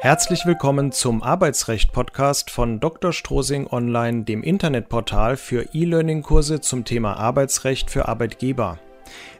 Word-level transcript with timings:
Herzlich 0.00 0.44
willkommen 0.44 0.92
zum 0.92 1.22
Arbeitsrecht-Podcast 1.22 2.50
von 2.50 2.80
Dr. 2.80 3.14
Strosing 3.14 3.66
Online, 3.66 4.24
dem 4.24 4.42
Internetportal 4.42 5.38
für 5.38 5.70
E-Learning-Kurse 5.72 6.60
zum 6.60 6.84
Thema 6.84 7.14
Arbeitsrecht 7.14 7.90
für 7.90 8.06
Arbeitgeber. 8.06 8.78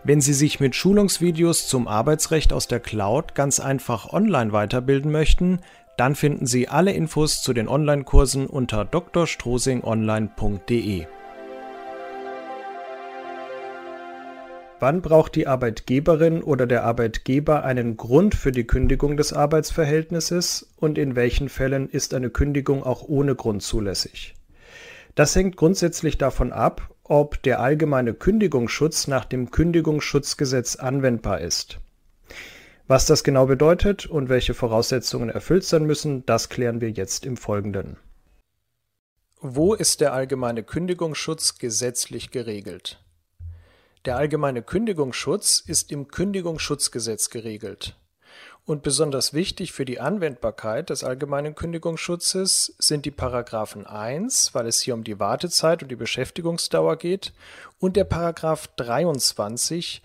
Wenn 0.03 0.23
Sie 0.23 0.33
sich 0.33 0.59
mit 0.59 0.75
Schulungsvideos 0.75 1.69
zum 1.69 1.87
Arbeitsrecht 1.87 2.55
aus 2.55 2.69
der 2.69 2.81
Cloud 2.81 3.35
ganz 3.35 3.61
einfach 3.61 4.15
online 4.15 4.53
weiterbilden 4.53 5.13
möchten, 5.13 5.61
dann 5.99 6.15
finden 6.15 6.47
Sie 6.47 6.69
alle 6.69 6.93
Infos 6.93 7.43
zu 7.43 7.53
den 7.53 7.69
Online-Kursen 7.69 8.47
unter 8.47 8.87
drstrosingonline.de. 8.87 11.07
Wann 14.79 15.01
braucht 15.01 15.35
die 15.37 15.47
Arbeitgeberin 15.47 16.43
oder 16.43 16.67
der 16.67 16.85
Arbeitgeber 16.85 17.65
einen 17.65 17.97
Grund 17.97 18.35
für 18.35 18.53
die 18.53 18.67
Kündigung 18.67 19.17
des 19.17 19.33
Arbeitsverhältnisses 19.33 20.69
und 20.77 20.99
in 20.99 21.17
welchen 21.17 21.49
Fällen 21.49 21.89
ist 21.89 22.13
eine 22.13 22.29
Kündigung 22.29 22.85
auch 22.85 23.03
ohne 23.03 23.35
Grund 23.35 23.63
zulässig? 23.63 24.35
Das 25.15 25.35
hängt 25.35 25.57
grundsätzlich 25.57 26.19
davon 26.19 26.53
ab, 26.53 26.91
ob 27.05 27.43
der 27.43 27.61
allgemeine 27.61 28.13
Kündigungsschutz 28.13 29.07
nach 29.07 29.25
dem 29.25 29.51
Kündigungsschutzgesetz 29.51 30.77
anwendbar 30.77 31.41
ist. 31.41 31.79
Was 32.87 33.07
das 33.07 33.25
genau 33.25 33.47
bedeutet 33.47 34.05
und 34.05 34.29
welche 34.29 34.53
Voraussetzungen 34.53 35.31
erfüllt 35.31 35.65
sein 35.65 35.87
müssen, 35.87 36.27
das 36.27 36.51
klären 36.51 36.83
wir 36.83 36.91
jetzt 36.91 37.25
im 37.25 37.39
Folgenden. 37.39 37.97
Wo 39.41 39.73
ist 39.73 40.03
der 40.03 40.13
allgemeine 40.13 40.63
Kündigungsschutz 40.63 41.57
gesetzlich 41.57 42.31
geregelt? 42.31 43.01
Der 44.07 44.17
allgemeine 44.17 44.63
Kündigungsschutz 44.63 45.65
ist 45.67 45.91
im 45.91 46.07
Kündigungsschutzgesetz 46.07 47.29
geregelt. 47.29 47.97
Und 48.65 48.85
besonders 48.85 49.33
wichtig 49.35 49.73
für 49.73 49.85
die 49.85 49.99
Anwendbarkeit 49.99 50.91
des 50.91 51.03
allgemeinen 51.03 51.57
Kündigungsschutzes 51.57 52.77
sind 52.79 53.05
die 53.05 53.11
Paragraphen 53.11 53.85
1, 53.85 54.55
weil 54.55 54.69
es 54.69 54.81
hier 54.81 54.95
um 54.95 55.03
die 55.03 55.19
Wartezeit 55.19 55.83
und 55.83 55.89
die 55.89 55.97
Beschäftigungsdauer 55.97 56.99
geht, 56.99 57.33
und 57.81 57.97
der 57.97 58.05
Paragraph 58.05 58.69
23, 58.77 60.03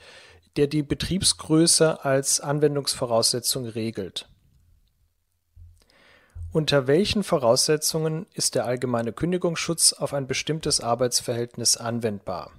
der 0.57 0.65
die 0.65 0.81
Betriebsgröße 0.81 2.03
als 2.03 2.39
Anwendungsvoraussetzung 2.39 3.67
regelt. 3.67 4.27
Unter 6.51 6.87
welchen 6.87 7.23
Voraussetzungen 7.23 8.25
ist 8.33 8.55
der 8.55 8.65
allgemeine 8.65 9.13
Kündigungsschutz 9.13 9.93
auf 9.93 10.15
ein 10.15 10.25
bestimmtes 10.25 10.81
Arbeitsverhältnis 10.81 11.77
anwendbar? 11.77 12.51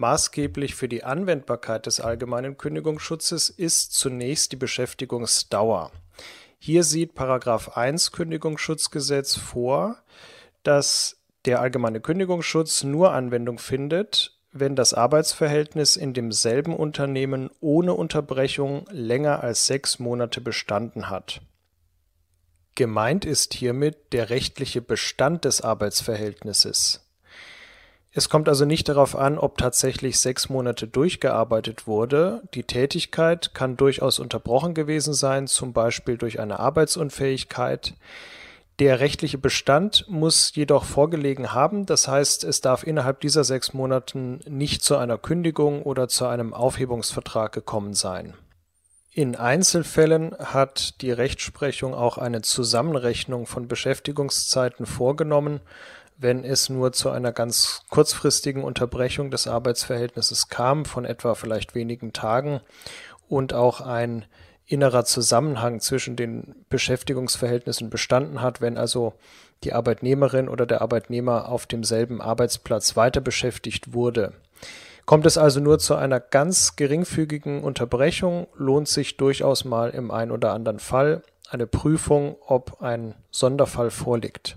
Maßgeblich 0.00 0.76
für 0.76 0.88
die 0.88 1.04
Anwendbarkeit 1.04 1.84
des 1.84 2.00
allgemeinen 2.00 2.56
Kündigungsschutzes 2.56 3.50
ist 3.50 3.92
zunächst 3.92 4.50
die 4.50 4.56
Beschäftigungsdauer. 4.56 5.92
Hier 6.58 6.84
sieht§ 6.84 7.12
1 7.76 8.10
Kündigungsschutzgesetz 8.10 9.36
vor, 9.36 9.98
dass 10.62 11.18
der 11.44 11.60
allgemeine 11.60 12.00
Kündigungsschutz 12.00 12.82
nur 12.82 13.12
Anwendung 13.12 13.58
findet, 13.58 14.38
wenn 14.52 14.74
das 14.74 14.94
Arbeitsverhältnis 14.94 15.96
in 15.96 16.14
demselben 16.14 16.74
Unternehmen 16.74 17.50
ohne 17.60 17.92
Unterbrechung 17.92 18.86
länger 18.90 19.42
als 19.42 19.66
sechs 19.66 19.98
Monate 19.98 20.40
bestanden 20.40 21.10
hat. 21.10 21.42
Gemeint 22.74 23.26
ist 23.26 23.52
hiermit 23.52 24.14
der 24.14 24.30
rechtliche 24.30 24.80
Bestand 24.80 25.44
des 25.44 25.60
Arbeitsverhältnisses. 25.60 27.06
Es 28.12 28.28
kommt 28.28 28.48
also 28.48 28.64
nicht 28.64 28.88
darauf 28.88 29.14
an, 29.14 29.38
ob 29.38 29.56
tatsächlich 29.56 30.18
sechs 30.18 30.48
Monate 30.48 30.88
durchgearbeitet 30.88 31.86
wurde. 31.86 32.42
Die 32.54 32.64
Tätigkeit 32.64 33.54
kann 33.54 33.76
durchaus 33.76 34.18
unterbrochen 34.18 34.74
gewesen 34.74 35.14
sein, 35.14 35.46
zum 35.46 35.72
Beispiel 35.72 36.16
durch 36.16 36.40
eine 36.40 36.58
Arbeitsunfähigkeit. 36.58 37.94
Der 38.80 38.98
rechtliche 38.98 39.38
Bestand 39.38 40.06
muss 40.08 40.54
jedoch 40.54 40.84
vorgelegen 40.84 41.52
haben, 41.52 41.86
das 41.86 42.08
heißt, 42.08 42.44
es 42.44 42.60
darf 42.62 42.82
innerhalb 42.82 43.20
dieser 43.20 43.44
sechs 43.44 43.74
Monaten 43.74 44.40
nicht 44.48 44.82
zu 44.82 44.96
einer 44.96 45.18
Kündigung 45.18 45.82
oder 45.82 46.08
zu 46.08 46.26
einem 46.26 46.54
Aufhebungsvertrag 46.54 47.52
gekommen 47.52 47.94
sein. 47.94 48.34
In 49.12 49.36
Einzelfällen 49.36 50.34
hat 50.38 51.02
die 51.02 51.10
Rechtsprechung 51.12 51.94
auch 51.94 52.16
eine 52.16 52.42
Zusammenrechnung 52.42 53.46
von 53.46 53.68
Beschäftigungszeiten 53.68 54.86
vorgenommen 54.86 55.60
wenn 56.20 56.44
es 56.44 56.68
nur 56.68 56.92
zu 56.92 57.08
einer 57.08 57.32
ganz 57.32 57.82
kurzfristigen 57.88 58.62
Unterbrechung 58.62 59.30
des 59.30 59.46
Arbeitsverhältnisses 59.46 60.48
kam, 60.48 60.84
von 60.84 61.06
etwa 61.06 61.34
vielleicht 61.34 61.74
wenigen 61.74 62.12
Tagen 62.12 62.60
und 63.28 63.54
auch 63.54 63.80
ein 63.80 64.26
innerer 64.66 65.04
Zusammenhang 65.04 65.80
zwischen 65.80 66.16
den 66.16 66.54
Beschäftigungsverhältnissen 66.68 67.88
bestanden 67.88 68.42
hat, 68.42 68.60
wenn 68.60 68.76
also 68.76 69.14
die 69.64 69.72
Arbeitnehmerin 69.72 70.48
oder 70.48 70.66
der 70.66 70.82
Arbeitnehmer 70.82 71.48
auf 71.48 71.66
demselben 71.66 72.20
Arbeitsplatz 72.20 72.96
weiter 72.96 73.20
beschäftigt 73.20 73.94
wurde. 73.94 74.34
Kommt 75.06 75.26
es 75.26 75.38
also 75.38 75.58
nur 75.58 75.78
zu 75.78 75.96
einer 75.96 76.20
ganz 76.20 76.76
geringfügigen 76.76 77.64
Unterbrechung, 77.64 78.46
lohnt 78.54 78.88
sich 78.88 79.16
durchaus 79.16 79.64
mal 79.64 79.90
im 79.90 80.10
einen 80.10 80.30
oder 80.30 80.52
anderen 80.52 80.78
Fall 80.78 81.22
eine 81.48 81.66
Prüfung, 81.66 82.36
ob 82.46 82.80
ein 82.80 83.14
Sonderfall 83.30 83.90
vorliegt. 83.90 84.56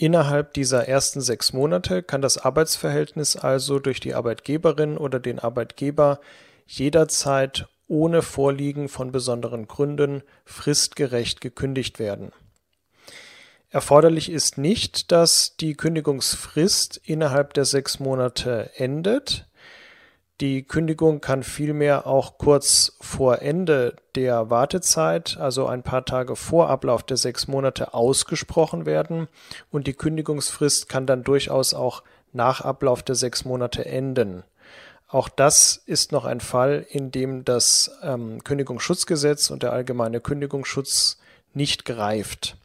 Innerhalb 0.00 0.54
dieser 0.54 0.88
ersten 0.88 1.20
sechs 1.20 1.52
Monate 1.52 2.02
kann 2.02 2.22
das 2.22 2.38
Arbeitsverhältnis 2.38 3.36
also 3.36 3.78
durch 3.78 4.00
die 4.00 4.14
Arbeitgeberin 4.14 4.96
oder 4.96 5.20
den 5.20 5.38
Arbeitgeber 5.38 6.20
jederzeit 6.66 7.68
ohne 7.86 8.22
Vorliegen 8.22 8.88
von 8.88 9.12
besonderen 9.12 9.68
Gründen 9.68 10.22
fristgerecht 10.46 11.42
gekündigt 11.42 11.98
werden. 11.98 12.32
Erforderlich 13.68 14.30
ist 14.30 14.56
nicht, 14.56 15.12
dass 15.12 15.56
die 15.58 15.74
Kündigungsfrist 15.74 16.98
innerhalb 17.04 17.52
der 17.52 17.66
sechs 17.66 18.00
Monate 18.00 18.70
endet, 18.76 19.49
die 20.40 20.62
Kündigung 20.62 21.20
kann 21.20 21.42
vielmehr 21.42 22.06
auch 22.06 22.38
kurz 22.38 22.96
vor 23.00 23.42
Ende 23.42 23.96
der 24.14 24.48
Wartezeit, 24.48 25.36
also 25.38 25.66
ein 25.66 25.82
paar 25.82 26.04
Tage 26.04 26.34
vor 26.34 26.70
Ablauf 26.70 27.02
der 27.02 27.18
sechs 27.18 27.46
Monate, 27.46 27.92
ausgesprochen 27.92 28.86
werden 28.86 29.28
und 29.70 29.86
die 29.86 29.92
Kündigungsfrist 29.92 30.88
kann 30.88 31.06
dann 31.06 31.24
durchaus 31.24 31.74
auch 31.74 32.02
nach 32.32 32.62
Ablauf 32.62 33.02
der 33.02 33.16
sechs 33.16 33.44
Monate 33.44 33.84
enden. 33.84 34.44
Auch 35.08 35.28
das 35.28 35.76
ist 35.86 36.12
noch 36.12 36.24
ein 36.24 36.40
Fall, 36.40 36.86
in 36.88 37.10
dem 37.10 37.44
das 37.44 37.90
ähm, 38.02 38.42
Kündigungsschutzgesetz 38.44 39.50
und 39.50 39.62
der 39.62 39.72
allgemeine 39.72 40.20
Kündigungsschutz 40.20 41.18
nicht 41.52 41.84
greift. 41.84 42.56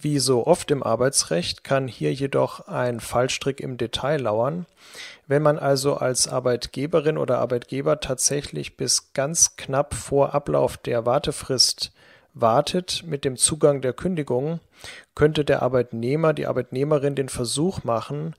Wie 0.00 0.20
so 0.20 0.46
oft 0.46 0.70
im 0.70 0.82
Arbeitsrecht 0.84 1.64
kann 1.64 1.88
hier 1.88 2.12
jedoch 2.12 2.68
ein 2.68 3.00
Fallstrick 3.00 3.60
im 3.60 3.78
Detail 3.78 4.20
lauern. 4.20 4.66
Wenn 5.28 5.42
man 5.42 5.58
also 5.58 5.94
als 5.94 6.26
Arbeitgeberin 6.26 7.18
oder 7.18 7.38
Arbeitgeber 7.38 8.00
tatsächlich 8.00 8.78
bis 8.78 9.12
ganz 9.12 9.56
knapp 9.56 9.94
vor 9.94 10.34
Ablauf 10.34 10.78
der 10.78 11.04
Wartefrist 11.04 11.92
wartet 12.32 13.04
mit 13.06 13.26
dem 13.26 13.36
Zugang 13.36 13.82
der 13.82 13.92
Kündigung, 13.92 14.60
könnte 15.14 15.44
der 15.44 15.60
Arbeitnehmer, 15.60 16.32
die 16.32 16.46
Arbeitnehmerin 16.46 17.14
den 17.14 17.28
Versuch 17.28 17.84
machen, 17.84 18.34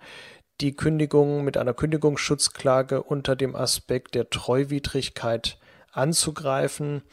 die 0.62 0.76
Kündigung 0.76 1.44
mit 1.44 1.58
einer 1.58 1.76
Kündigungsschutzklage 1.76 3.04
unter 3.04 3.36
dem 3.36 3.56
Aspekt 3.56 4.16
der 4.16 4.32
Treuwidrigkeit 4.32 5.60
anzugreifen. 5.92 7.04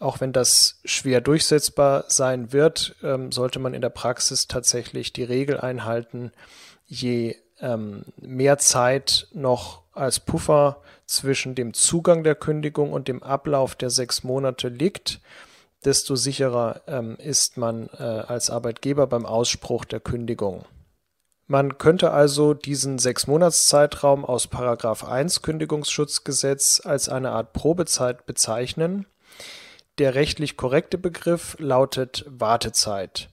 Auch 0.00 0.20
wenn 0.20 0.34
das 0.34 0.80
schwer 0.84 1.22
durchsetzbar 1.22 2.04
sein 2.08 2.52
wird, 2.52 2.94
ähm, 3.02 3.32
sollte 3.32 3.58
man 3.58 3.72
in 3.72 3.80
der 3.80 3.88
Praxis 3.88 4.48
tatsächlich 4.48 5.14
die 5.14 5.24
Regel 5.24 5.58
einhalten, 5.58 6.30
je 6.86 7.36
ähm, 7.60 8.04
mehr 8.20 8.58
Zeit 8.58 9.28
noch 9.32 9.82
als 9.92 10.20
Puffer 10.20 10.82
zwischen 11.06 11.54
dem 11.54 11.74
Zugang 11.74 12.24
der 12.24 12.34
Kündigung 12.34 12.92
und 12.92 13.08
dem 13.08 13.22
Ablauf 13.22 13.74
der 13.74 13.90
sechs 13.90 14.24
Monate 14.24 14.68
liegt, 14.68 15.20
desto 15.84 16.16
sicherer 16.16 16.80
ähm, 16.86 17.16
ist 17.16 17.56
man 17.56 17.88
äh, 17.98 18.02
als 18.02 18.50
Arbeitgeber 18.50 19.06
beim 19.06 19.26
Ausspruch 19.26 19.84
der 19.84 20.00
Kündigung. 20.00 20.64
Man 21.46 21.76
könnte 21.76 22.10
also 22.10 22.54
diesen 22.54 22.98
sechs 22.98 23.26
Monatszeitraum 23.26 24.24
aus 24.24 24.46
Paragraph 24.46 25.04
1 25.04 25.42
Kündigungsschutzgesetz 25.42 26.80
als 26.84 27.08
eine 27.10 27.32
Art 27.32 27.52
Probezeit 27.52 28.24
bezeichnen 28.24 29.06
der 29.98 30.14
rechtlich 30.14 30.56
korrekte 30.56 30.98
Begriff 30.98 31.56
lautet 31.58 32.24
Wartezeit. 32.28 33.28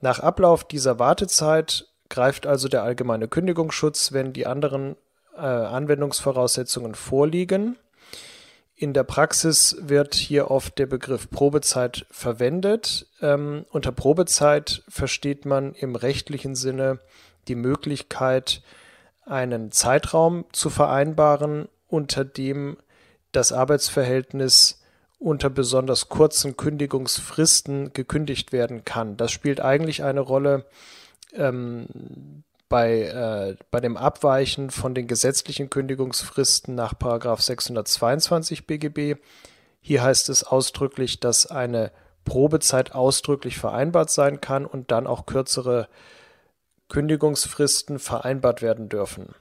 Nach 0.00 0.18
Ablauf 0.18 0.64
dieser 0.64 0.98
Wartezeit 0.98 1.86
greift 2.14 2.46
also 2.46 2.68
der 2.68 2.84
allgemeine 2.84 3.26
Kündigungsschutz, 3.26 4.12
wenn 4.12 4.32
die 4.32 4.46
anderen 4.46 4.94
äh, 5.36 5.40
Anwendungsvoraussetzungen 5.40 6.94
vorliegen. 6.94 7.76
In 8.76 8.92
der 8.92 9.02
Praxis 9.02 9.76
wird 9.80 10.14
hier 10.14 10.48
oft 10.48 10.78
der 10.78 10.86
Begriff 10.86 11.28
Probezeit 11.28 12.06
verwendet. 12.12 13.08
Ähm, 13.20 13.66
unter 13.72 13.90
Probezeit 13.90 14.84
versteht 14.88 15.44
man 15.44 15.74
im 15.74 15.96
rechtlichen 15.96 16.54
Sinne 16.54 17.00
die 17.48 17.56
Möglichkeit, 17.56 18.62
einen 19.26 19.72
Zeitraum 19.72 20.44
zu 20.52 20.70
vereinbaren, 20.70 21.66
unter 21.88 22.24
dem 22.24 22.76
das 23.32 23.50
Arbeitsverhältnis 23.50 24.80
unter 25.18 25.50
besonders 25.50 26.08
kurzen 26.08 26.56
Kündigungsfristen 26.56 27.92
gekündigt 27.92 28.52
werden 28.52 28.84
kann. 28.84 29.16
Das 29.16 29.32
spielt 29.32 29.60
eigentlich 29.60 30.04
eine 30.04 30.20
Rolle 30.20 30.64
ähm, 31.34 32.44
bei, 32.68 33.02
äh, 33.02 33.56
bei 33.70 33.80
dem 33.80 33.96
Abweichen 33.96 34.70
von 34.70 34.94
den 34.94 35.06
gesetzlichen 35.06 35.70
Kündigungsfristen 35.70 36.74
nach 36.74 36.94
622 36.98 38.66
BGB. 38.66 39.20
Hier 39.80 40.02
heißt 40.02 40.28
es 40.28 40.44
ausdrücklich, 40.44 41.20
dass 41.20 41.46
eine 41.46 41.92
Probezeit 42.24 42.94
ausdrücklich 42.94 43.58
vereinbart 43.58 44.10
sein 44.10 44.40
kann 44.40 44.64
und 44.64 44.90
dann 44.90 45.06
auch 45.06 45.26
kürzere 45.26 45.88
Kündigungsfristen 46.88 47.98
vereinbart 47.98 48.62
werden 48.62 48.88
dürfen. 48.88 49.34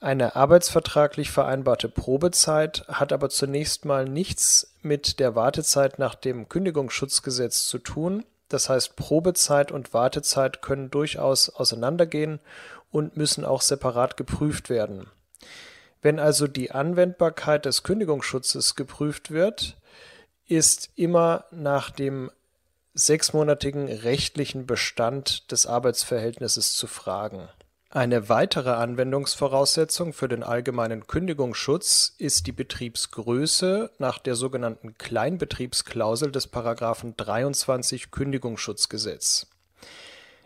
Eine 0.00 0.34
arbeitsvertraglich 0.34 1.30
vereinbarte 1.30 1.88
Probezeit 1.88 2.84
hat 2.88 3.12
aber 3.12 3.28
zunächst 3.30 3.84
mal 3.84 4.04
nichts 4.04 4.74
mit 4.82 5.20
der 5.20 5.36
Wartezeit 5.36 6.00
nach 6.00 6.16
dem 6.16 6.48
Kündigungsschutzgesetz 6.48 7.66
zu 7.68 7.78
tun. 7.78 8.24
Das 8.52 8.68
heißt, 8.68 8.96
Probezeit 8.96 9.72
und 9.72 9.94
Wartezeit 9.94 10.60
können 10.60 10.90
durchaus 10.90 11.48
auseinandergehen 11.48 12.38
und 12.90 13.16
müssen 13.16 13.46
auch 13.46 13.62
separat 13.62 14.18
geprüft 14.18 14.68
werden. 14.68 15.06
Wenn 16.02 16.18
also 16.18 16.46
die 16.46 16.70
Anwendbarkeit 16.70 17.64
des 17.64 17.82
Kündigungsschutzes 17.82 18.74
geprüft 18.74 19.30
wird, 19.30 19.78
ist 20.46 20.90
immer 20.96 21.46
nach 21.50 21.90
dem 21.90 22.30
sechsmonatigen 22.92 23.88
rechtlichen 23.88 24.66
Bestand 24.66 25.50
des 25.50 25.64
Arbeitsverhältnisses 25.66 26.74
zu 26.74 26.86
fragen. 26.86 27.48
Eine 27.94 28.30
weitere 28.30 28.70
Anwendungsvoraussetzung 28.70 30.14
für 30.14 30.26
den 30.26 30.42
allgemeinen 30.42 31.06
Kündigungsschutz 31.06 32.14
ist 32.16 32.46
die 32.46 32.52
Betriebsgröße 32.52 33.90
nach 33.98 34.18
der 34.18 34.34
sogenannten 34.34 34.96
Kleinbetriebsklausel 34.96 36.32
des 36.32 36.46
Paragraphen 36.46 37.14
23 37.18 38.10
Kündigungsschutzgesetz. 38.10 39.46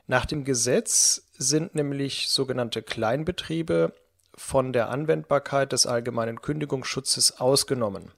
Nach 0.08 0.26
dem 0.26 0.42
Gesetz 0.42 1.28
sind 1.38 1.76
nämlich 1.76 2.30
sogenannte 2.30 2.82
Kleinbetriebe 2.82 3.92
von 4.34 4.72
der 4.72 4.88
Anwendbarkeit 4.88 5.70
des 5.70 5.86
allgemeinen 5.86 6.42
Kündigungsschutzes 6.42 7.38
ausgenommen. 7.38 8.10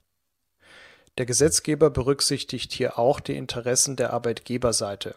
Der 1.19 1.27
Gesetzgeber 1.27 1.91
berücksichtigt 1.91 2.73
hier 2.73 2.99
auch 2.99 3.21
die 3.21 3.37
Interessen 3.37 3.97
der 3.97 4.15
Arbeitgeberseite 4.15 5.15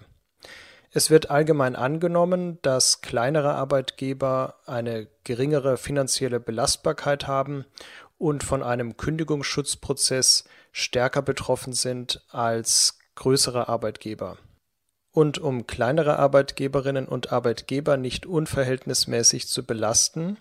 es 0.94 1.10
wird 1.10 1.30
allgemein 1.30 1.76
angenommen, 1.76 2.60
dass 2.62 3.02
kleinere 3.02 3.54
Arbeitgeber 3.54 4.56
eine 4.66 5.08
geringere 5.24 5.78
finanzielle 5.78 6.40
Belastbarkeit 6.40 7.28
haben 7.28 7.66
und 8.18 8.44
von 8.44 8.62
einem 8.62 8.98
Kündigungsschutzprozess 8.98 10.44
stärker 10.72 11.22
betroffen 11.22 11.74
sind 11.74 12.22
als 12.30 13.00
größere 13.16 13.70
Arbeitgeber. 13.70 14.38
Und 15.14 15.40
um 15.40 15.68
kleinere 15.68 16.20
Arbeitgeberinnen 16.20 17.08
und 17.08 17.34
Arbeitgeber 17.34 17.98
nicht 17.98 18.26
unverhältnismäßig 18.26 19.48
zu 19.48 19.66
belasten, 19.66 20.38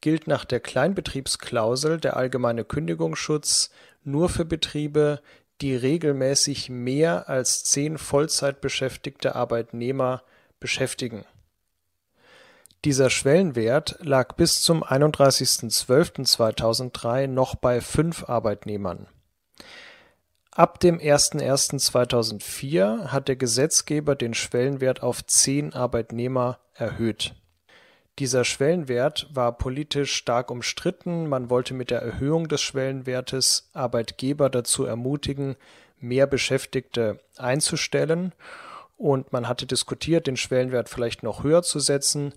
gilt 0.00 0.26
nach 0.26 0.44
der 0.44 0.60
Kleinbetriebsklausel 0.60 1.98
der 1.98 2.16
allgemeine 2.16 2.64
Kündigungsschutz 2.64 3.70
nur 4.04 4.28
für 4.28 4.44
Betriebe, 4.44 5.20
die 5.60 5.74
regelmäßig 5.74 6.70
mehr 6.70 7.28
als 7.28 7.64
zehn 7.64 7.98
Vollzeitbeschäftigte 7.98 9.34
Arbeitnehmer 9.34 10.22
beschäftigen. 10.60 11.24
Dieser 12.84 13.10
Schwellenwert 13.10 13.98
lag 14.00 14.36
bis 14.36 14.62
zum 14.62 14.84
31.12.2003 14.84 17.26
noch 17.26 17.56
bei 17.56 17.80
fünf 17.80 18.28
Arbeitnehmern. 18.28 19.08
Ab 20.52 20.78
dem 20.80 20.98
01.01.2004 20.98 23.08
hat 23.08 23.26
der 23.28 23.36
Gesetzgeber 23.36 24.14
den 24.14 24.34
Schwellenwert 24.34 25.02
auf 25.02 25.24
zehn 25.26 25.72
Arbeitnehmer 25.72 26.58
erhöht 26.74 27.34
dieser 28.18 28.44
Schwellenwert 28.44 29.28
war 29.32 29.56
politisch 29.56 30.14
stark 30.14 30.50
umstritten. 30.50 31.28
Man 31.28 31.50
wollte 31.50 31.74
mit 31.74 31.90
der 31.90 32.02
Erhöhung 32.02 32.48
des 32.48 32.60
Schwellenwertes 32.60 33.70
Arbeitgeber 33.72 34.50
dazu 34.50 34.84
ermutigen, 34.84 35.56
mehr 36.00 36.26
Beschäftigte 36.26 37.20
einzustellen. 37.36 38.32
Und 38.96 39.32
man 39.32 39.48
hatte 39.48 39.66
diskutiert, 39.66 40.26
den 40.26 40.36
Schwellenwert 40.36 40.88
vielleicht 40.88 41.22
noch 41.22 41.44
höher 41.44 41.62
zu 41.62 41.78
setzen. 41.78 42.34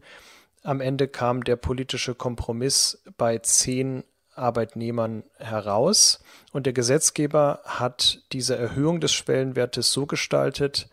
Am 0.63 0.79
Ende 0.79 1.07
kam 1.07 1.43
der 1.43 1.55
politische 1.55 2.13
Kompromiss 2.13 3.01
bei 3.17 3.39
zehn 3.39 4.03
Arbeitnehmern 4.35 5.23
heraus. 5.37 6.23
Und 6.51 6.65
der 6.65 6.73
Gesetzgeber 6.73 7.61
hat 7.65 8.21
diese 8.31 8.55
Erhöhung 8.55 9.01
des 9.01 9.11
Schwellenwertes 9.11 9.91
so 9.91 10.05
gestaltet, 10.05 10.87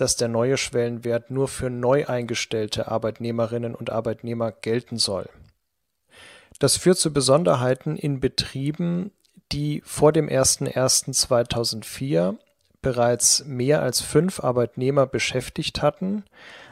dass 0.00 0.16
der 0.16 0.28
neue 0.28 0.56
Schwellenwert 0.56 1.30
nur 1.30 1.46
für 1.46 1.68
neu 1.68 2.06
eingestellte 2.06 2.88
Arbeitnehmerinnen 2.88 3.74
und 3.74 3.90
Arbeitnehmer 3.90 4.50
gelten 4.50 4.96
soll. 4.96 5.28
Das 6.58 6.78
führt 6.78 6.96
zu 6.98 7.12
Besonderheiten 7.12 7.96
in 7.96 8.20
Betrieben, 8.20 9.12
die 9.52 9.82
vor 9.84 10.12
dem 10.12 10.28
01.01.2004 10.28 12.38
bereits 12.80 13.44
mehr 13.44 13.82
als 13.82 14.00
fünf 14.00 14.42
Arbeitnehmer 14.42 15.04
beschäftigt 15.06 15.82
hatten, 15.82 16.24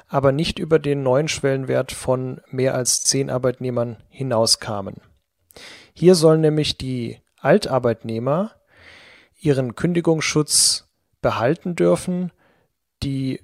aber 0.08 0.32
nicht 0.32 0.58
über 0.58 0.78
den 0.78 1.02
neuen 1.02 1.28
Schwellenwert 1.28 1.92
von 1.92 2.40
mehr 2.50 2.74
als 2.74 3.04
zehn 3.04 3.28
Arbeitnehmern 3.28 3.98
hinauskamen. 4.08 5.02
Hier 5.92 6.14
sollen 6.14 6.40
nämlich 6.40 6.78
die 6.78 7.18
Altarbeitnehmer 7.40 8.52
ihren 9.38 9.74
Kündigungsschutz 9.74 10.88
behalten 11.20 11.76
dürfen 11.76 12.32
die 13.02 13.40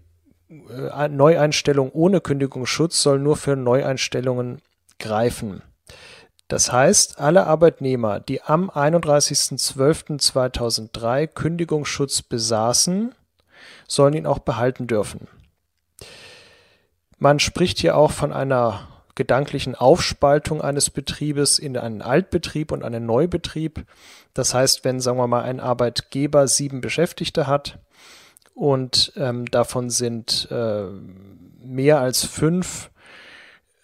äh, 0.49 1.09
Neueinstellung 1.09 1.91
ohne 1.93 2.21
Kündigungsschutz 2.21 3.03
soll 3.03 3.19
nur 3.19 3.37
für 3.37 3.56
Neueinstellungen 3.56 4.62
greifen. 4.99 5.62
Das 6.49 6.73
heißt, 6.73 7.19
alle 7.19 7.47
Arbeitnehmer, 7.47 8.21
die 8.21 8.43
am 8.43 8.71
31.12.2003 8.71 11.27
Kündigungsschutz 11.27 12.23
besaßen, 12.23 13.15
sollen 13.89 14.15
ihn 14.15 14.27
auch 14.27 14.41
behalten 14.41 14.87
dürfen. 14.87 15.27
Man 17.19 17.41
spricht 17.41 17.79
hier 17.79 17.97
auch 17.97 18.11
von 18.11 18.33
einer 18.33 18.89
gedanklichen 19.15 19.75
Aufspaltung 19.75 20.61
eines 20.61 20.91
Betriebes 20.91 21.59
in 21.59 21.79
einen 21.79 22.03
Altbetrieb 22.03 22.73
und 22.73 22.83
einen 22.83 23.07
Neubetrieb. 23.07 23.87
Das 24.35 24.53
heißt, 24.53 24.85
wenn, 24.85 25.00
sagen 25.00 25.19
wir 25.19 25.27
mal, 25.27 25.43
ein 25.43 25.61
Arbeitgeber 25.61 26.49
sieben 26.49 26.81
Beschäftigte 26.81 27.47
hat, 27.47 27.78
und 28.54 29.12
ähm, 29.16 29.46
davon 29.46 29.90
sind 29.90 30.49
äh, 30.50 30.84
mehr 31.64 31.99
als 32.00 32.25
fünf 32.25 32.90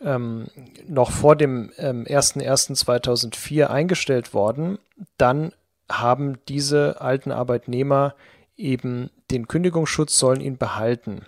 ähm, 0.00 0.46
noch 0.86 1.10
vor 1.10 1.36
dem 1.36 1.72
ähm, 1.76 2.04
01.01.2004 2.04 3.66
eingestellt 3.66 4.32
worden, 4.32 4.78
dann 5.18 5.52
haben 5.90 6.38
diese 6.48 7.00
alten 7.00 7.32
Arbeitnehmer 7.32 8.14
eben 8.56 9.10
den 9.30 9.48
Kündigungsschutz, 9.48 10.18
sollen 10.18 10.40
ihn 10.40 10.56
behalten. 10.56 11.26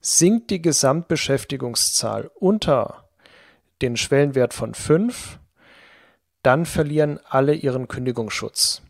Sinkt 0.00 0.50
die 0.50 0.62
Gesamtbeschäftigungszahl 0.62 2.30
unter 2.34 3.04
den 3.82 3.96
Schwellenwert 3.96 4.54
von 4.54 4.74
5, 4.74 5.38
dann 6.42 6.64
verlieren 6.64 7.20
alle 7.28 7.54
ihren 7.54 7.86
Kündigungsschutz. 7.86 8.82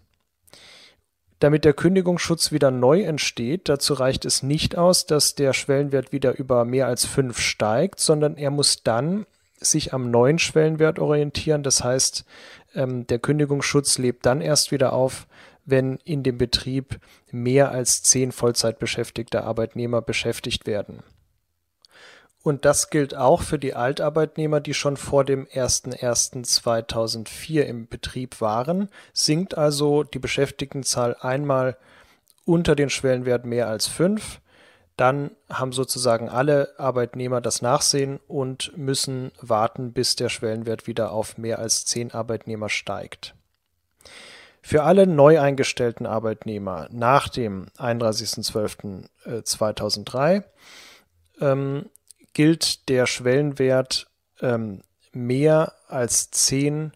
Damit 1.40 1.64
der 1.64 1.73
Kündigungsschutz 1.73 2.52
wieder 2.52 2.70
neu 2.70 3.02
entsteht, 3.02 3.70
dazu 3.70 3.94
reicht 3.94 4.26
es 4.26 4.42
nicht 4.42 4.76
aus, 4.76 5.06
dass 5.06 5.35
der 5.35 5.54
Schwellenwert 5.54 6.12
wieder 6.12 6.38
über 6.38 6.66
mehr 6.66 6.87
als 6.87 7.06
5 7.06 7.38
steigt, 7.38 7.99
sondern 7.99 8.37
er 8.37 8.50
muss 8.50 8.82
dann 8.82 9.26
sich 9.59 9.94
am 9.94 10.11
neuen 10.11 10.38
Schwellenwert 10.38 10.99
orientieren. 10.99 11.62
Das 11.62 11.82
heißt, 11.82 12.26
ähm, 12.75 13.06
der 13.06 13.18
Kündigungsschutz 13.18 13.97
lebt 13.97 14.26
dann 14.26 14.42
erst 14.42 14.70
wieder 14.70 14.92
auf, 14.92 15.26
wenn 15.64 15.97
in 16.04 16.23
dem 16.23 16.37
Betrieb 16.37 17.00
mehr 17.30 17.70
als 17.70 18.02
10 18.02 18.32
Vollzeitbeschäftigte 18.32 19.42
Arbeitnehmer 19.44 20.02
beschäftigt 20.02 20.66
werden. 20.66 21.02
Und 22.42 22.64
das 22.64 22.88
gilt 22.88 23.14
auch 23.14 23.42
für 23.42 23.59
die 23.59 23.75
Altarbeitnehmer, 23.75 24.61
die 24.61 24.73
schon 24.73 24.97
vor 24.97 25.25
dem 25.25 25.44
01.01.2004 25.47 27.61
im 27.62 27.87
Betrieb 27.87 28.40
waren. 28.40 28.88
Sinkt 29.12 29.59
also 29.59 30.04
die 30.04 30.18
Beschäftigtenzahl 30.18 31.16
einmal 31.20 31.76
unter 32.47 32.75
den 32.75 32.88
Schwellenwert 32.88 33.44
mehr 33.44 33.68
als 33.68 33.87
fünf, 33.87 34.40
dann 34.97 35.32
haben 35.49 35.73
sozusagen 35.73 36.28
alle 36.28 36.75
Arbeitnehmer 36.78 37.40
das 37.40 37.62
Nachsehen 37.62 38.20
und 38.28 38.76
müssen 38.76 39.32
warten, 39.40 39.94
bis 39.94 40.14
der 40.14 40.28
Schwellenwert 40.28 40.87
wieder 40.87 41.11
auf 41.12 41.38
mehr 41.38 41.59
als 41.59 41.87
zehn 41.87 42.12
Arbeitnehmer 42.12 42.68
steigt. 42.68 43.35
Für 44.61 44.82
alle 44.82 45.06
neu 45.06 45.40
eingestellten 45.40 46.04
Arbeitnehmer 46.04 46.87
nach 46.90 47.30
dem 47.30 47.68
31.12.2003 47.78 50.44
ähm, 51.40 51.87
gilt 52.33 52.89
der 52.89 53.07
Schwellenwert 53.07 54.07
ähm, 54.41 54.83
mehr 55.13 55.75
als 55.89 56.31
zehn 56.31 56.93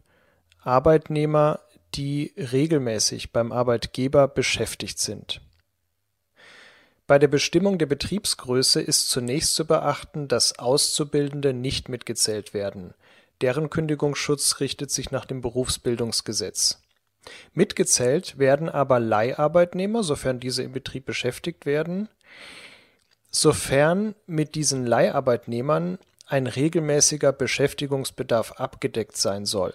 Arbeitnehmer, 0.62 1.60
die 1.94 2.32
regelmäßig 2.36 3.32
beim 3.32 3.52
Arbeitgeber 3.52 4.28
beschäftigt 4.28 4.98
sind. 4.98 5.40
Bei 7.06 7.18
der 7.18 7.28
Bestimmung 7.28 7.76
der 7.78 7.86
Betriebsgröße 7.86 8.80
ist 8.80 9.10
zunächst 9.10 9.54
zu 9.54 9.66
beachten, 9.66 10.26
dass 10.26 10.58
Auszubildende 10.58 11.52
nicht 11.52 11.90
mitgezählt 11.90 12.54
werden. 12.54 12.94
Deren 13.42 13.68
Kündigungsschutz 13.68 14.60
richtet 14.60 14.90
sich 14.90 15.10
nach 15.10 15.26
dem 15.26 15.42
Berufsbildungsgesetz. 15.42 16.80
Mitgezählt 17.52 18.38
werden 18.38 18.68
aber 18.68 19.00
Leiharbeitnehmer, 19.00 20.02
sofern 20.02 20.40
diese 20.40 20.62
im 20.62 20.72
Betrieb 20.72 21.04
beschäftigt 21.04 21.66
werden, 21.66 22.08
sofern 23.34 24.14
mit 24.26 24.54
diesen 24.54 24.86
Leiharbeitnehmern 24.86 25.98
ein 26.26 26.46
regelmäßiger 26.46 27.32
Beschäftigungsbedarf 27.32 28.52
abgedeckt 28.52 29.16
sein 29.16 29.44
soll. 29.44 29.74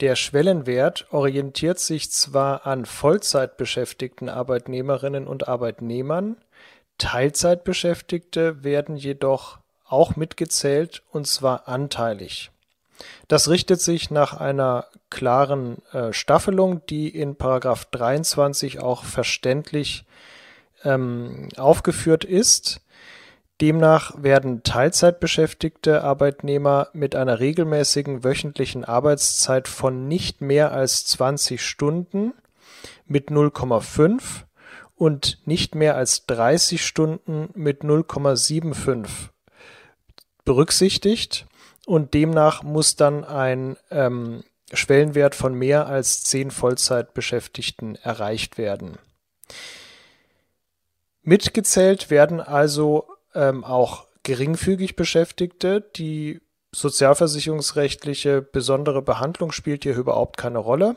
Der 0.00 0.16
Schwellenwert 0.16 1.06
orientiert 1.12 1.78
sich 1.78 2.10
zwar 2.10 2.66
an 2.66 2.84
Vollzeit 2.84 3.56
beschäftigten 3.56 4.28
Arbeitnehmerinnen 4.28 5.26
und 5.26 5.46
Arbeitnehmern, 5.46 6.36
Teilzeitbeschäftigte 6.98 8.64
werden 8.64 8.96
jedoch 8.96 9.58
auch 9.86 10.16
mitgezählt 10.16 11.02
und 11.10 11.26
zwar 11.26 11.68
anteilig. 11.68 12.50
Das 13.28 13.48
richtet 13.48 13.80
sich 13.80 14.10
nach 14.10 14.34
einer 14.34 14.86
klaren 15.10 15.82
äh, 15.92 16.12
Staffelung, 16.12 16.84
die 16.86 17.08
in 17.08 17.36
Paragraph 17.36 17.84
23 17.86 18.80
auch 18.80 19.04
verständlich 19.04 20.04
ähm, 20.84 21.48
aufgeführt 21.56 22.24
ist. 22.24 22.80
Demnach 23.60 24.20
werden 24.20 24.64
Teilzeitbeschäftigte 24.64 26.02
Arbeitnehmer 26.02 26.88
mit 26.92 27.14
einer 27.14 27.38
regelmäßigen 27.38 28.24
wöchentlichen 28.24 28.84
Arbeitszeit 28.84 29.68
von 29.68 30.08
nicht 30.08 30.40
mehr 30.40 30.72
als 30.72 31.06
20 31.06 31.64
Stunden 31.64 32.34
mit 33.06 33.28
0,5 33.30 34.44
und 34.96 35.38
nicht 35.44 35.74
mehr 35.76 35.96
als 35.96 36.26
30 36.26 36.84
Stunden 36.84 37.50
mit 37.54 37.82
0,75 37.82 39.06
berücksichtigt 40.44 41.46
und 41.86 42.12
demnach 42.14 42.62
muss 42.62 42.96
dann 42.96 43.24
ein 43.24 43.76
ähm, 43.90 44.42
Schwellenwert 44.72 45.34
von 45.34 45.54
mehr 45.54 45.86
als 45.86 46.24
10 46.24 46.50
Vollzeitbeschäftigten 46.50 47.96
erreicht 47.96 48.58
werden. 48.58 48.98
Mitgezählt 51.22 52.10
werden 52.10 52.40
also 52.40 53.06
ähm, 53.34 53.64
auch 53.64 54.06
geringfügig 54.22 54.96
Beschäftigte. 54.96 55.80
Die 55.80 56.40
sozialversicherungsrechtliche 56.74 58.42
besondere 58.42 59.02
Behandlung 59.02 59.52
spielt 59.52 59.84
hier 59.84 59.96
überhaupt 59.96 60.36
keine 60.36 60.58
Rolle. 60.58 60.96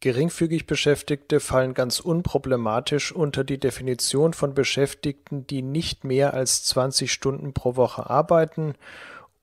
Geringfügig 0.00 0.66
Beschäftigte 0.66 1.40
fallen 1.40 1.72
ganz 1.72 2.00
unproblematisch 2.00 3.12
unter 3.12 3.42
die 3.44 3.58
Definition 3.58 4.34
von 4.34 4.54
Beschäftigten, 4.54 5.46
die 5.46 5.62
nicht 5.62 6.04
mehr 6.04 6.34
als 6.34 6.64
20 6.64 7.12
Stunden 7.12 7.54
pro 7.54 7.76
Woche 7.76 8.08
arbeiten 8.10 8.74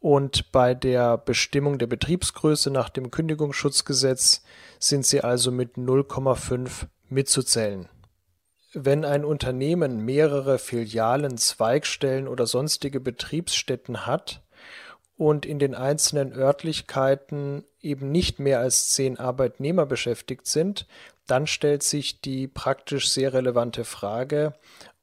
und 0.01 0.51
bei 0.51 0.74
der 0.74 1.18
Bestimmung 1.18 1.78
der 1.78 1.86
Betriebsgröße 1.86 2.72
nach 2.72 2.90
dem 2.90 3.12
Kündigungsschutzgesetz 3.12 4.44
sind 4.80 5.06
sie 5.06 5.22
also 5.22 5.51
mit 5.51 5.75
0,5 5.75 6.88
mitzuzählen 7.08 7.88
wenn 8.74 9.06
ein 9.06 9.25
Unternehmen 9.25 10.06
mehrere 10.06 10.58
Filialen, 10.58 11.38
Zweigstellen 11.38 12.28
oder 12.28 12.48
sonstige 12.48 13.00
Betriebsstätten 13.00 14.06
hat 14.06 14.42
und 15.18 15.46
in 15.46 15.60
den 15.60 15.75
einzelnen 15.75 16.34
Örtlichkeiten 16.34 17.66
eben 17.82 18.12
nicht 18.12 18.40
mehr 18.40 18.60
als 18.60 18.90
zehn 18.90 19.20
Arbeitnehmer 19.20 19.86
beschäftigt 19.86 20.48
sind, 20.48 20.88
dann 21.28 21.48
stellt 21.48 21.84
sich 21.84 22.22
die 22.22 22.48
praktisch 22.48 23.10
sehr 23.10 23.34
relevante 23.34 23.84
Frage, 23.84 24.54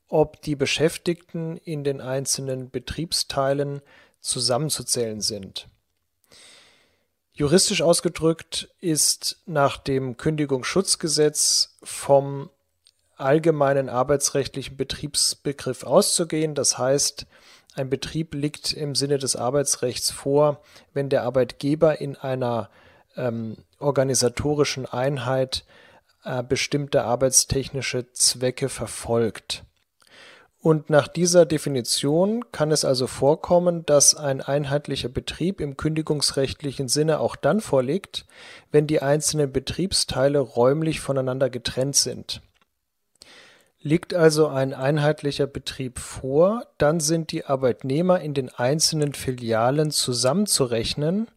ob 0.08 0.40
die 0.42 0.56
Beschäftigten 0.56 1.56
in 1.58 1.84
den 1.84 2.00
einzelnen 2.00 2.70
Betriebsteilen 2.70 3.82
zusammenzuzählen 4.20 5.20
sind. 5.20 5.68
Juristisch 7.32 7.82
ausgedrückt 7.82 8.68
ist 8.80 9.40
nach 9.46 9.76
dem 9.76 10.16
Kündigungsschutzgesetz 10.16 11.76
vom 11.82 12.50
allgemeinen 13.18 13.88
arbeitsrechtlichen 13.88 14.76
Betriebsbegriff 14.76 15.84
auszugehen. 15.84 16.54
Das 16.54 16.78
heißt, 16.78 17.26
ein 17.74 17.90
Betrieb 17.90 18.34
liegt 18.34 18.72
im 18.72 18.94
Sinne 18.94 19.18
des 19.18 19.36
Arbeitsrechts 19.36 20.10
vor, 20.10 20.62
wenn 20.94 21.08
der 21.08 21.22
Arbeitgeber 21.22 22.00
in 22.00 22.16
einer 22.16 22.70
ähm, 23.16 23.56
organisatorischen 23.78 24.86
Einheit 24.86 25.64
äh, 26.24 26.42
bestimmte 26.42 27.04
arbeitstechnische 27.04 28.12
Zwecke 28.12 28.68
verfolgt. 28.68 29.64
Und 30.60 30.90
nach 30.90 31.06
dieser 31.06 31.46
Definition 31.46 32.50
kann 32.50 32.72
es 32.72 32.84
also 32.84 33.06
vorkommen, 33.06 33.86
dass 33.86 34.16
ein 34.16 34.40
einheitlicher 34.40 35.08
Betrieb 35.08 35.60
im 35.60 35.76
kündigungsrechtlichen 35.76 36.88
Sinne 36.88 37.20
auch 37.20 37.36
dann 37.36 37.60
vorliegt, 37.60 38.26
wenn 38.72 38.88
die 38.88 39.00
einzelnen 39.00 39.52
Betriebsteile 39.52 40.40
räumlich 40.40 40.98
voneinander 40.98 41.48
getrennt 41.48 41.94
sind. 41.94 42.42
Liegt 43.80 44.12
also 44.12 44.48
ein 44.48 44.74
einheitlicher 44.74 45.46
Betrieb 45.46 46.00
vor, 46.00 46.66
dann 46.78 46.98
sind 46.98 47.30
die 47.30 47.44
Arbeitnehmer 47.44 48.20
in 48.20 48.34
den 48.34 48.48
einzelnen 48.48 49.14
Filialen 49.14 49.92
zusammenzurechnen 49.92 51.28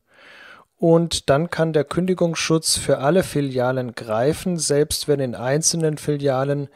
und 0.75 1.29
dann 1.29 1.51
kann 1.51 1.74
der 1.74 1.83
Kündigungsschutz 1.83 2.77
für 2.77 2.98
alle 2.98 3.21
Filialen 3.21 3.93
greifen, 3.93 4.57
selbst 4.57 5.07
wenn 5.07 5.19
in 5.19 5.36
einzelnen 5.36 6.00
Filialen 6.00 6.69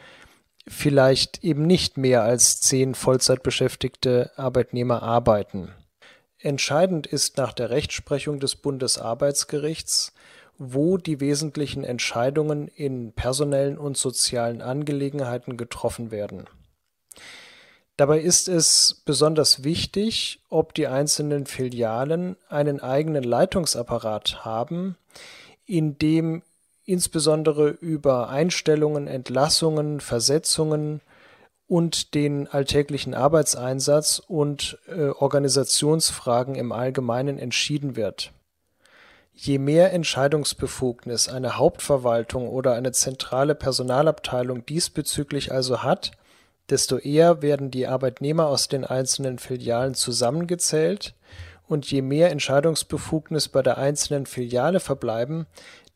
vielleicht 0.67 1.43
eben 1.43 1.65
nicht 1.65 1.97
mehr 1.97 2.21
als 2.21 2.61
zehn 2.61 2.93
Vollzeitbeschäftigte 2.93 4.31
Arbeitnehmer 4.35 5.01
arbeiten. 5.01 5.73
Entscheidend 6.37 7.07
ist 7.07 7.37
nach 7.37 7.53
der 7.53 7.71
Rechtsprechung 7.71 8.39
des 8.39 8.55
Bundesarbeitsgerichts, 8.55 10.13
wo 10.57 10.97
die 10.97 11.19
wesentlichen 11.19 11.83
Entscheidungen 11.83 12.67
in 12.67 13.13
personellen 13.13 13.77
und 13.77 13.97
sozialen 13.97 14.61
Angelegenheiten 14.61 15.57
getroffen 15.57 16.11
werden. 16.11 16.45
Dabei 17.97 18.19
ist 18.19 18.49
es 18.49 19.01
besonders 19.05 19.63
wichtig, 19.63 20.41
ob 20.49 20.73
die 20.73 20.87
einzelnen 20.87 21.45
Filialen 21.45 22.35
einen 22.49 22.81
eigenen 22.81 23.23
Leitungsapparat 23.23 24.43
haben, 24.43 24.97
in 25.65 25.97
dem 25.97 26.43
insbesondere 26.83 27.69
über 27.69 28.29
Einstellungen, 28.29 29.07
Entlassungen, 29.07 30.01
Versetzungen 30.01 31.01
und 31.67 32.13
den 32.13 32.47
alltäglichen 32.47 33.13
Arbeitseinsatz 33.13 34.19
und 34.19 34.77
äh, 34.87 35.07
Organisationsfragen 35.07 36.55
im 36.55 36.71
Allgemeinen 36.71 37.39
entschieden 37.39 37.95
wird. 37.95 38.33
Je 39.37 39.57
mehr 39.57 39.91
Entscheidungsbefugnis 39.91 41.27
eine 41.27 41.57
Hauptverwaltung 41.57 42.47
oder 42.47 42.73
eine 42.73 42.93
zentrale 42.93 43.53
Personalabteilung 43.53 44.65
diesbezüglich 44.65 45.51
also 45.51 45.83
hat, 45.83 46.11
desto 46.69 46.97
eher 46.97 47.41
werden 47.41 47.69
die 47.69 47.85
Arbeitnehmer 47.85 48.47
aus 48.47 48.69
den 48.69 48.85
einzelnen 48.85 49.37
Filialen 49.37 49.93
zusammengezählt, 49.93 51.13
und 51.67 51.89
je 51.89 52.03
mehr 52.03 52.29
Entscheidungsbefugnis 52.29 53.49
bei 53.49 53.63
der 53.63 53.79
einzelnen 53.79 54.27
Filiale 54.27 54.79
verbleiben, 54.79 55.47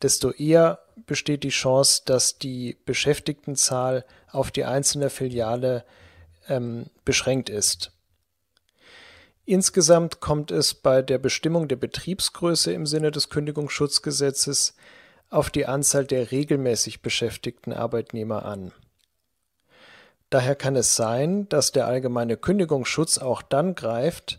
desto 0.02 0.32
eher 0.32 0.80
besteht 1.06 1.44
die 1.44 1.50
Chance, 1.50 2.02
dass 2.04 2.38
die 2.38 2.76
Beschäftigtenzahl 2.86 4.04
auf 4.32 4.50
die 4.50 4.64
einzelne 4.64 5.10
Filiale 5.10 5.84
ähm, 6.48 6.86
beschränkt 7.04 7.48
ist 7.50 7.92
Insgesamt 9.50 10.20
kommt 10.20 10.52
es 10.52 10.74
bei 10.74 11.02
der 11.02 11.18
Bestimmung 11.18 11.66
der 11.66 11.74
Betriebsgröße 11.74 12.72
im 12.72 12.86
Sinne 12.86 13.10
des 13.10 13.30
Kündigungsschutzgesetzes 13.30 14.76
auf 15.28 15.50
die 15.50 15.66
Anzahl 15.66 16.04
der 16.04 16.30
regelmäßig 16.30 17.02
beschäftigten 17.02 17.72
Arbeitnehmer 17.72 18.44
an. 18.44 18.70
Daher 20.30 20.54
kann 20.54 20.76
es 20.76 20.94
sein, 20.94 21.48
dass 21.48 21.72
der 21.72 21.88
allgemeine 21.88 22.36
Kündigungsschutz 22.36 23.18
auch 23.18 23.42
dann 23.42 23.74
greift, 23.74 24.38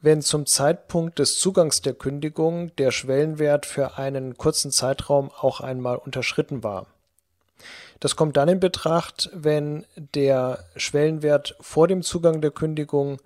wenn 0.00 0.22
zum 0.22 0.44
Zeitpunkt 0.44 1.20
des 1.20 1.38
Zugangs 1.38 1.80
der 1.80 1.94
Kündigung 1.94 2.74
der 2.78 2.90
Schwellenwert 2.90 3.64
für 3.64 3.96
einen 3.96 4.36
kurzen 4.36 4.72
Zeitraum 4.72 5.30
auch 5.38 5.60
einmal 5.60 5.98
unterschritten 5.98 6.64
war. 6.64 6.86
Das 8.00 8.16
kommt 8.16 8.36
dann 8.36 8.48
in 8.48 8.58
Betracht, 8.58 9.30
wenn 9.32 9.86
der 9.94 10.64
Schwellenwert 10.74 11.54
vor 11.60 11.86
dem 11.86 12.02
Zugang 12.02 12.40
der 12.40 12.50
Kündigung 12.50 13.20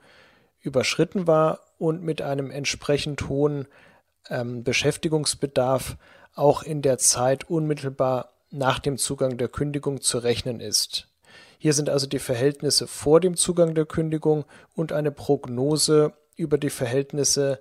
überschritten 0.62 1.26
war 1.26 1.60
und 1.78 2.02
mit 2.02 2.22
einem 2.22 2.50
entsprechend 2.50 3.28
hohen 3.28 3.66
ähm, 4.30 4.64
Beschäftigungsbedarf 4.64 5.96
auch 6.34 6.62
in 6.62 6.82
der 6.82 6.98
Zeit 6.98 7.44
unmittelbar 7.44 8.30
nach 8.50 8.78
dem 8.78 8.98
Zugang 8.98 9.36
der 9.36 9.48
Kündigung 9.48 10.00
zu 10.00 10.18
rechnen 10.18 10.60
ist. 10.60 11.08
Hier 11.58 11.72
sind 11.74 11.88
also 11.88 12.06
die 12.06 12.18
Verhältnisse 12.18 12.86
vor 12.86 13.20
dem 13.20 13.36
Zugang 13.36 13.74
der 13.74 13.86
Kündigung 13.86 14.44
und 14.74 14.92
eine 14.92 15.12
Prognose 15.12 16.12
über 16.36 16.58
die 16.58 16.70
Verhältnisse 16.70 17.60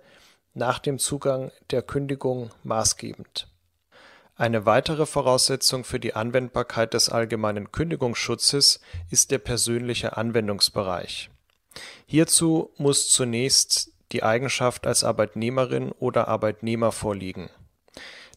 nach 0.53 0.79
dem 0.79 0.99
Zugang 0.99 1.51
der 1.69 1.81
Kündigung 1.81 2.51
maßgebend. 2.63 3.47
Eine 4.35 4.65
weitere 4.65 5.05
Voraussetzung 5.05 5.83
für 5.83 5.99
die 5.99 6.15
Anwendbarkeit 6.15 6.93
des 6.93 7.09
allgemeinen 7.09 7.71
Kündigungsschutzes 7.71 8.81
ist 9.09 9.29
der 9.31 9.37
persönliche 9.37 10.17
Anwendungsbereich. 10.17 11.29
Hierzu 12.05 12.71
muss 12.77 13.09
zunächst 13.09 13.91
die 14.11 14.23
Eigenschaft 14.23 14.85
als 14.85 15.03
Arbeitnehmerin 15.03 15.91
oder 15.93 16.27
Arbeitnehmer 16.27 16.91
vorliegen. 16.91 17.49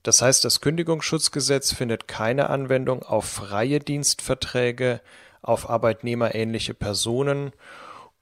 Das 0.02 0.20
heißt, 0.20 0.44
das 0.44 0.60
Kündigungsschutzgesetz 0.60 1.72
findet 1.72 2.06
keine 2.06 2.50
Anwendung 2.50 3.02
auf 3.02 3.24
freie 3.24 3.80
Dienstverträge, 3.80 5.00
auf 5.40 5.68
arbeitnehmerähnliche 5.68 6.74
Personen 6.74 7.52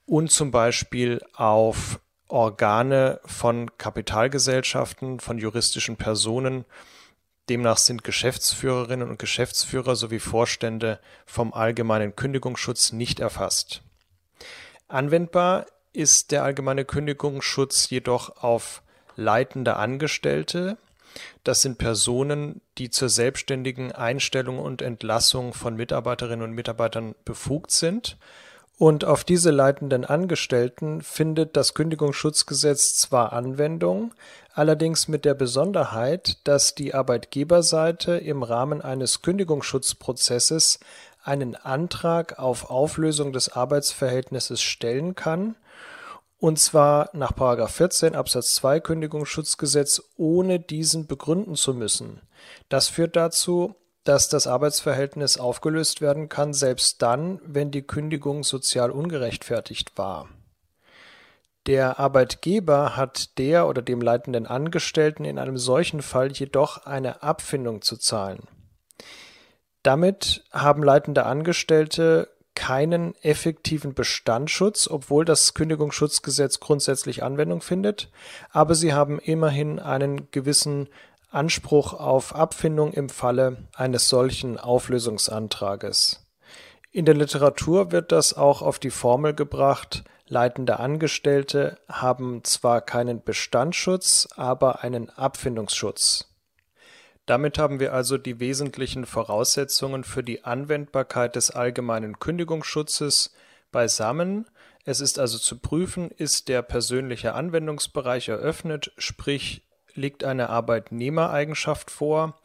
und 0.07 0.31
zum 0.31 0.51
Beispiel 0.51 1.21
auf 1.35 2.01
Organe 2.29 3.21
von 3.27 3.77
Kapitalgesellschaften, 3.79 5.21
von 5.21 5.39
juristischen 5.39 5.97
Personen. 5.97 6.65
Demnach 7.49 7.77
sind 7.77 8.05
Geschäftsführerinnen 8.05 9.11
und 9.11 9.19
Geschäftsführer 9.19 9.97
sowie 9.97 10.21
Vorstände 10.21 11.01
vom 11.27 11.53
allgemeinen 11.53 12.17
Kündigungsschutz 12.17 12.93
nicht 12.93 13.21
erfasst. 13.21 13.83
Anwendbar 14.93 15.67
ist 15.95 16.33
der 16.33 16.45
allgemeine 16.45 16.85
Kündigungsschutz 16.85 17.89
jedoch 17.89 18.43
auf 18.43 18.83
leitende 19.17 19.77
Angestellte. 19.77 20.77
Das 21.45 21.63
sind 21.63 21.79
Personen, 21.79 22.61
die 22.79 22.91
zur 22.91 23.09
selbstständigen 23.09 23.93
Einstellung 23.93 24.59
und 24.59 24.83
Entlassung 24.83 25.55
von 25.55 25.77
Mitarbeiterinnen 25.77 26.43
und 26.43 26.53
Mitarbeitern 26.53 27.15
befugt 27.25 27.71
sind. 27.71 28.17
Und 28.79 29.05
auf 29.05 29.23
diese 29.23 29.51
leitenden 29.51 30.05
Angestellten 30.05 31.03
findet 31.03 31.57
das 31.57 31.73
Kündigungsschutzgesetz 31.75 32.97
zwar 32.97 33.33
Anwendung, 33.33 34.13
allerdings 34.55 35.09
mit 35.09 35.25
der 35.25 35.35
Besonderheit, 35.35 36.39
dass 36.45 36.75
die 36.75 36.93
Arbeitgeberseite 36.93 38.17
im 38.17 38.43
Rahmen 38.43 38.83
eines 38.83 39.23
Kündigungsschutzprozesses 39.23 40.81
einen 41.23 41.57
Antrag 41.57 42.39
auf 42.39 42.71
Auflösung 42.71 43.33
des 43.33 43.51
Arbeitsverhältnisses 43.51 44.61
stellen 44.61 45.15
kann 45.15 45.57
und 46.43 46.59
zwar 46.59 47.09
nach 47.13 47.35
14 47.71 48.17
Absatz 48.17 48.55
2 48.55 48.81
Kündigungsschutzgesetz, 48.81 50.03
ohne 50.17 50.59
diesen 50.59 51.07
begründen 51.07 51.55
zu 51.55 51.73
müssen. 51.73 52.21
Das 52.69 52.89
führt 52.89 53.15
dazu, 53.15 53.77
dass 54.03 54.29
das 54.29 54.49
Arbeitsverhältnis 54.49 55.39
aufgelöst 55.39 56.01
werden 56.01 56.29
kann, 56.29 56.53
selbst 56.53 57.01
dann, 57.01 57.41
wenn 57.45 57.71
die 57.71 57.83
Kündigung 57.83 58.43
sozial 58.43 58.91
ungerechtfertigt 58.91 59.97
war. 59.97 60.29
Der 61.69 62.01
Arbeitgeber 62.01 62.97
hat 62.97 63.39
der 63.39 63.69
oder 63.69 63.81
dem 63.81 64.01
leitenden 64.01 64.49
Angestellten 64.49 65.25
in 65.25 65.39
einem 65.39 65.59
solchen 65.59 66.03
Fall 66.03 66.33
jedoch 66.33 66.87
eine 66.87 67.23
Abfindung 67.23 67.83
zu 67.83 67.97
zahlen. 67.97 68.49
Damit 69.83 70.45
haben 70.53 70.83
leitende 70.83 71.27
Angestellte 71.27 72.29
keinen 72.55 73.15
effektiven 73.23 73.95
Bestandsschutz, 73.95 74.89
obwohl 74.89 75.25
das 75.25 75.55
Kündigungsschutzgesetz 75.55 76.61
grundsätzlich 76.61 77.23
Anwendung 77.23 77.63
findet, 77.63 78.11
aber 78.51 78.75
sie 78.75 78.93
haben 78.93 79.19
immerhin 79.19 79.79
einen 79.79 80.31
gewissen 80.31 80.89
Anspruch 81.31 81.95
auf 81.95 82.35
Abfindung 82.35 82.93
im 82.93 83.09
Falle 83.09 83.69
eines 83.75 84.09
solchen 84.09 84.59
Auflösungsantrages. 84.59 86.27
In 86.91 87.07
der 87.07 87.15
Literatur 87.15 87.91
wird 87.91 88.13
das 88.13 88.35
auch 88.35 88.61
auf 88.61 88.79
die 88.79 88.91
Formel 88.91 89.35
gebracht, 89.35 90.05
leitende 90.29 90.79
Angestellte 90.79 91.79
haben 91.89 92.45
zwar 92.45 92.83
keinen 92.83 93.23
Bestandsschutz, 93.23 94.29
aber 94.37 94.83
einen 94.83 95.09
Abfindungsschutz. 95.09 96.32
Damit 97.27 97.57
haben 97.57 97.79
wir 97.79 97.93
also 97.93 98.19
die 98.19 98.41
wesentlichen 98.41 99.07
Voraussetzungen 99.07 100.03
für 100.03 100.25
die 100.25 100.45
Anwendbarkeit 100.45 101.37
des 101.37 101.51
allgemeinen 101.51 102.19
Kündigungsschutzes 102.19 103.33
beisammen. 103.71 104.47
Es 104.85 105.01
ist 105.01 105.19
also 105.19 105.39
zu 105.39 105.59
prüfen, 105.59 106.11
ist 106.11 106.49
der 106.49 106.63
persönliche 106.63 107.35
Anwendungsbereich 107.35 108.29
eröffnet, 108.29 108.93
sprich 108.99 109.63
liegt 109.95 110.25
eine 110.25 110.49
Arbeitnehmereigenschaft 110.49 111.91
vor, 111.91 112.41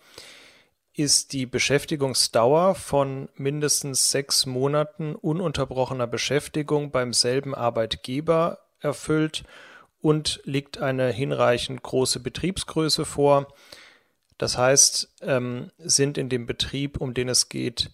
ist 0.93 1.33
die 1.33 1.45
Beschäftigungsdauer 1.45 2.75
von 2.75 3.29
mindestens 3.35 4.11
sechs 4.11 4.45
Monaten 4.45 5.15
ununterbrochener 5.15 6.07
Beschäftigung 6.07 6.91
beim 6.91 7.13
selben 7.13 7.55
Arbeitgeber 7.55 8.59
erfüllt 8.79 9.43
und 10.01 10.41
liegt 10.43 10.79
eine 10.79 11.09
hinreichend 11.09 11.81
große 11.83 12.19
Betriebsgröße 12.19 13.05
vor, 13.05 13.47
das 14.37 14.57
heißt, 14.57 15.09
ähm, 15.21 15.71
sind 15.77 16.17
in 16.17 16.29
dem 16.29 16.45
Betrieb, 16.45 17.01
um 17.01 17.13
den 17.13 17.29
es 17.29 17.49
geht, 17.49 17.91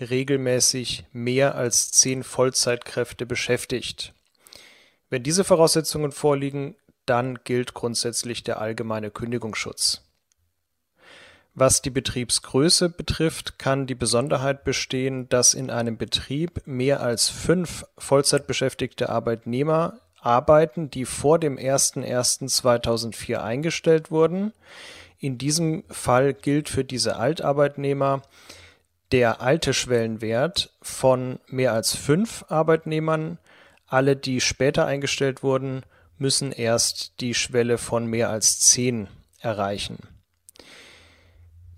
regelmäßig 0.00 1.04
mehr 1.12 1.54
als 1.54 1.90
zehn 1.90 2.24
Vollzeitkräfte 2.24 3.26
beschäftigt. 3.26 4.14
Wenn 5.10 5.22
diese 5.22 5.44
Voraussetzungen 5.44 6.12
vorliegen, 6.12 6.74
dann 7.04 7.40
gilt 7.44 7.74
grundsätzlich 7.74 8.42
der 8.42 8.60
allgemeine 8.60 9.10
Kündigungsschutz. 9.10 10.02
Was 11.54 11.82
die 11.82 11.90
Betriebsgröße 11.90 12.88
betrifft, 12.88 13.58
kann 13.58 13.86
die 13.86 13.94
Besonderheit 13.94 14.64
bestehen, 14.64 15.28
dass 15.28 15.52
in 15.52 15.70
einem 15.70 15.98
Betrieb 15.98 16.66
mehr 16.66 17.02
als 17.02 17.28
fünf 17.28 17.84
Vollzeitbeschäftigte 17.98 19.10
Arbeitnehmer 19.10 19.98
arbeiten, 20.22 20.90
die 20.90 21.04
vor 21.04 21.38
dem 21.38 21.58
01.01.2004 21.58 23.36
eingestellt 23.36 24.10
wurden. 24.10 24.54
In 25.22 25.38
diesem 25.38 25.84
Fall 25.88 26.34
gilt 26.34 26.68
für 26.68 26.82
diese 26.84 27.14
Altarbeitnehmer 27.14 28.22
der 29.12 29.40
alte 29.40 29.72
Schwellenwert 29.72 30.72
von 30.82 31.38
mehr 31.46 31.72
als 31.74 31.94
fünf 31.94 32.44
Arbeitnehmern. 32.48 33.38
Alle, 33.86 34.16
die 34.16 34.40
später 34.40 34.84
eingestellt 34.84 35.44
wurden, 35.44 35.84
müssen 36.18 36.50
erst 36.50 37.20
die 37.20 37.34
Schwelle 37.34 37.78
von 37.78 38.06
mehr 38.06 38.30
als 38.30 38.58
zehn 38.58 39.06
erreichen. 39.38 39.98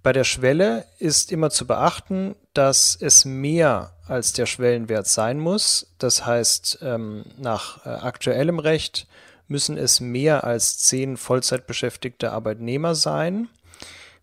Bei 0.03 0.15
der 0.15 0.25
Schwelle 0.25 0.87
ist 0.99 1.31
immer 1.31 1.51
zu 1.51 1.67
beachten, 1.67 2.37
dass 2.55 2.97
es 2.99 3.27
mehr 3.27 3.93
als 4.09 4.33
der 4.33 4.47
Schwellenwert 4.47 5.07
sein 5.07 5.39
muss. 5.39 5.95
Das 5.99 6.25
heißt, 6.25 6.79
ähm, 6.81 7.27
nach 7.37 7.85
äh, 7.85 7.91
aktuellem 7.91 8.59
Recht 8.59 9.07
müssen 9.49 9.77
es 9.77 10.01
mehr 10.01 10.45
als 10.45 10.79
zehn 10.79 11.17
Vollzeitbeschäftigte 11.17 12.33
Arbeitnehmer 12.33 12.95
sein. 12.95 13.49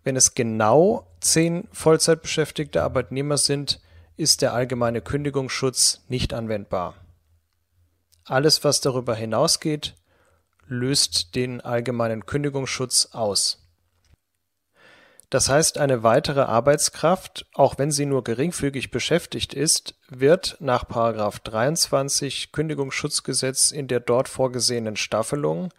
Wenn 0.04 0.16
es 0.16 0.34
genau 0.34 1.08
zehn 1.20 1.68
Vollzeitbeschäftigte 1.72 2.82
Arbeitnehmer 2.82 3.38
sind, 3.38 3.82
ist 4.18 4.42
der 4.42 4.54
allgemeine 4.54 5.02
Kündigungsschutz 5.02 6.02
nicht 6.08 6.34
anwendbar. 6.34 6.96
Alles, 8.26 8.64
was 8.64 8.82
darüber 8.82 9.16
hinausgeht, 9.16 9.96
löst 10.68 11.36
den 11.36 11.62
allgemeinen 11.62 12.26
Kündigungsschutz 12.26 13.10
aus. 13.12 13.61
Das 15.32 15.48
heißt, 15.48 15.78
eine 15.78 16.04
weitere 16.04 16.42
Arbeitskraft, 16.42 17.46
auch 17.54 17.78
wenn 17.78 17.90
sie 17.90 18.06
nur 18.06 18.22
geringfügig 18.22 18.92
beschäftigt 18.92 19.54
ist, 19.54 19.96
wird 20.10 20.58
nach 20.60 20.84
23 20.84 22.52
Kündigungsschutzgesetz 22.52 23.72
in 23.72 23.88
der 23.88 24.02
dort 24.02 24.28
vorgesehenen 24.28 24.98
Staffelung 24.98 25.70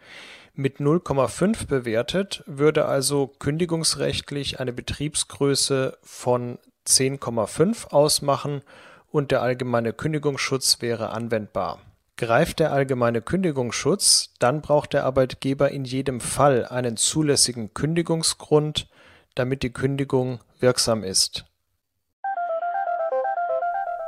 mit 0.55 0.77
0,5 0.77 1.67
bewertet, 1.67 2.43
würde 2.47 2.85
also 2.85 3.27
kündigungsrechtlich 3.27 4.59
eine 4.59 4.73
Betriebsgröße 4.73 5.99
von 6.01 6.57
10,5 6.87 7.89
ausmachen 7.91 8.63
und 9.11 9.29
der 9.29 9.43
allgemeine 9.43 9.93
Kündigungsschutz 9.93 10.81
wäre 10.81 11.11
anwendbar. 11.11 11.79
Greift 12.17 12.59
der 12.59 12.73
allgemeine 12.73 13.21
Kündigungsschutz, 13.21 14.33
dann 14.39 14.61
braucht 14.61 14.93
der 14.93 15.05
Arbeitgeber 15.05 15.69
in 15.69 15.85
jedem 15.85 16.21
Fall 16.21 16.65
einen 16.65 16.97
zulässigen 16.97 17.75
Kündigungsgrund 17.75 18.87
damit 19.35 19.63
die 19.63 19.73
Kündigung 19.73 20.39
wirksam 20.59 21.03
ist. 21.03 21.45